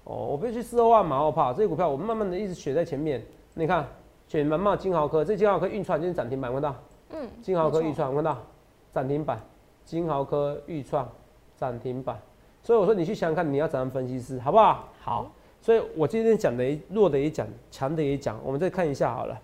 [0.03, 3.23] 哦，我不去四二万马后炮，这些股票我慢慢的一直选在前面。
[3.53, 3.87] 你看，
[4.27, 6.75] 选蛮茂金豪科，这金豪科预创今天涨停板，看到？
[7.11, 7.27] 嗯。
[7.41, 8.37] 金豪科预创，看到？
[8.93, 9.39] 涨停板，
[9.85, 11.07] 金豪科预创
[11.55, 12.19] 涨停板。
[12.61, 14.89] 所以我说你去想想看，你要怎样分析师，好不好？
[14.99, 15.31] 好。
[15.61, 19.39] 所以我今天讲的弱的也讲，强的也讲，我们再看一下好了。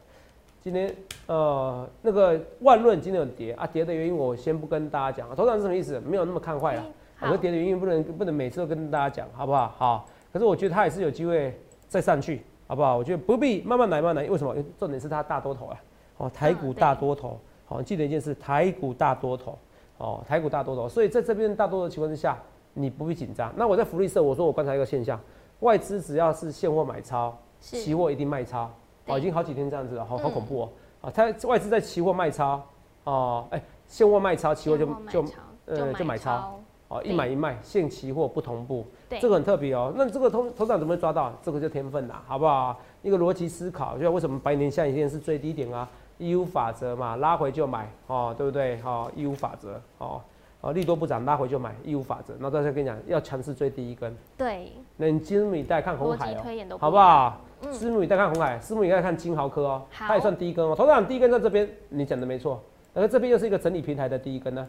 [0.61, 0.93] 今天
[1.27, 5.35] 呃那个万润今天有跌啊，跌的原因我先不跟大家讲。
[5.35, 5.99] 头涨是什么意思？
[6.01, 6.85] 没有那么看坏了。
[7.21, 9.73] 我说跌的原因不能不能每次都跟大家讲，好不好？
[9.77, 10.05] 好。
[10.31, 12.97] 可是我觉得它也是有机会再上去，好不好？
[12.97, 14.29] 我觉得不必慢慢来，慢慢来。
[14.29, 14.55] 为什么？
[14.77, 15.81] 重点是它大多头啊。
[16.17, 17.39] 哦，台股大多头。
[17.65, 19.57] 好，记得一件事，台股大多头。
[19.97, 20.87] 哦，台股大多头。
[20.87, 22.37] 所以在这边大多头情况之下，
[22.73, 23.53] 你不必紧张。
[23.55, 25.19] 那我在福利社，我说我观察一个现象。
[25.59, 28.69] 外资只要是现货买超，期货一定卖超，
[29.05, 30.69] 哦，已经好几天这样子了，好好恐怖哦，
[31.01, 32.61] 啊，他外资在期货卖超，
[33.05, 35.25] 哦，哎，现货卖超，期货就就
[35.65, 38.85] 呃就买超，哦，一买一卖，现期货不同步，
[39.19, 41.33] 这个很特别哦，那这个头头涨怎么会抓到？
[41.41, 42.79] 这个就天分啦，好不好？
[43.01, 45.87] 一个逻辑思考，就为什么白年下影线是最低点啊？
[46.17, 48.77] 义乌法则嘛，拉回就买，哦，对不对？
[48.77, 50.21] 好，义乌法则，哦。
[50.61, 52.33] 哦，利多不涨，拉回就买，义乌法则。
[52.39, 54.15] 那大家跟你讲，要强势追第一根。
[54.37, 54.71] 对。
[54.95, 57.41] 那你拭目以待看红海哦，好不好？
[57.63, 59.81] 拭目以待看红海，拭目以待看金豪科哦。
[59.91, 60.73] 它也算第一根哦。
[60.73, 62.63] 头涨第一根在这边，你讲的没错。
[62.93, 64.65] 而这边又是一个整理平台的第一根呢。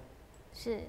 [0.53, 0.81] 是。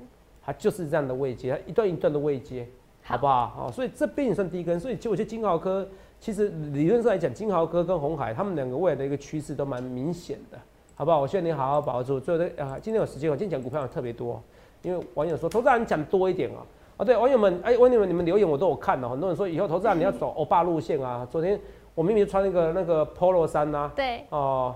[0.44, 2.68] 它就是这样的位阶，一段一段的位阶，
[3.08, 3.48] 好不好？
[3.56, 4.80] 好，所以这边也算第一根。
[4.80, 5.88] 所以其实我觉得金豪科
[6.20, 10.58] 其实理论上来讲，金豪科跟红海他们两个未来的一个趋势都蛮明显的，
[10.96, 11.22] 好不好？
[11.22, 12.20] 我希望你好好把握住。
[12.20, 14.42] 最后的啊，今天有时间，我今天讲股票特别多，
[14.82, 16.66] 因为网友说投资人讲多一点啊。
[16.98, 21.28] 啊，对，网友们，哎，网友们，你们留言我都有看的，很多人说以后投资人你要走欧巴路线啊。
[21.30, 21.60] 昨天
[21.94, 24.74] 我明明穿那个那个 polo 衫呐，对，哦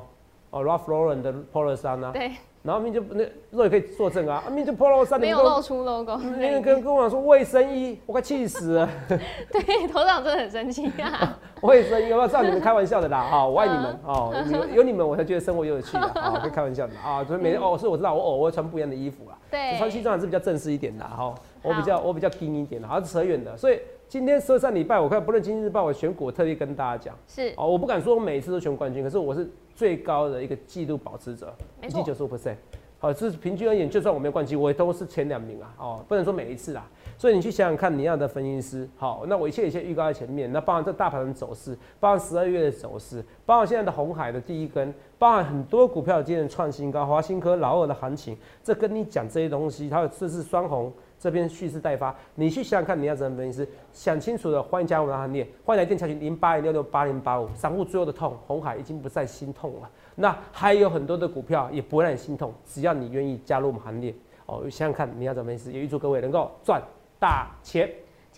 [0.52, 2.32] 哦，Ralph Lauren 的 polo 衫呐，对。
[2.62, 8.90] 然后明就那肉也可以作证啊，明就 polo 衫没有露出 logo，那个跟跟我讲说卫生衣， 我快气死了。
[9.08, 11.40] 对，头长真的很生气啊。
[11.62, 23.80] 卫生衣，我知道你们开玩笑的啦， 啊，我爱你们哦，有有你们我才觉得生活有有趣啊啊，以开玩笑的啊，所以每天哦，是我知道我偶尔会穿不一样的衣服啦，对，穿西装还是比较正式一点的哈，我比较我比较硬一点的，还是扯远的，所以。
[24.10, 29.48] 今天十二上礼拜，我看不论经济日报，我选股特地跟大家讲，是哦，我不敢说我每一次都选冠军，可是我是
[29.80, 32.58] 最高的一个纪录保持者，一记九十五 percent，
[32.98, 36.86] 好，这是平均而言，就算我没有冠军，我也都是前两名啊，哦，不能说每一次啦，
[37.18, 50.92] 所以你去想想看，你要的分析师，好，那我一切一切预告在前面，那包含这大盘的走势，包含十二月的走势，包含现在的红海的第一根，包含很多股票今天创新高，华新科、老二的行情，这跟你讲这些东西，它这是双红。
[51.20, 53.68] 这边蓄势待发，你去想想看，你要怎么分析？
[53.92, 57.50] 想清楚了，欢迎加入我们的行列，欢迎来电查询零八零六六八零八五。
[57.54, 59.90] 散户最后的痛，红海已经不再心痛了。
[60.16, 64.62] 那还有很多的股票也不会让你心痛，只要你愿意加入我们行列哦。
[64.70, 65.72] 想想看，你要怎么分析？
[65.74, 66.82] 也预祝各位能够赚
[67.20, 67.90] 大钱。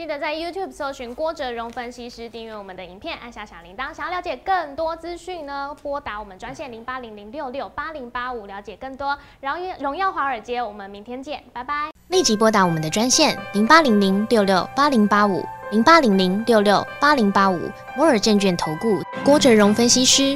[0.01, 3.93] 记得在 YouTube 搜寻郭哲荣分析师，订阅我们的影片，按下小铃铛。
[3.93, 9.15] 想要了解更多资讯呢，拨打我们专线零八零零六六八零八五，了解更多。
[9.39, 11.91] 然后荣耀华尔街，我们明天见，拜拜。
[12.07, 20.35] 立即拨打我们的专线零八零零六六八零八五零八零零六六八零八五摩尔证券投顾郭哲荣分析师。